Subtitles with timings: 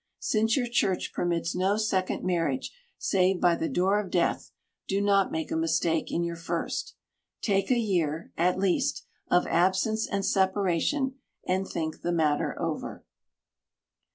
[0.17, 4.49] Since your church permits no second marriage save by the door of death,
[4.87, 6.95] do not make a mistake in your first.
[7.43, 13.05] Take a year, at least, of absence and separation, and think the matter over.